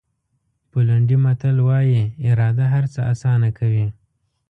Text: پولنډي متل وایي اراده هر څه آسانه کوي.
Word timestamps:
پولنډي 0.69 1.17
متل 1.25 1.55
وایي 1.67 2.01
اراده 2.29 2.65
هر 2.73 2.85
څه 2.93 2.99
آسانه 3.13 3.49
کوي. 3.57 3.87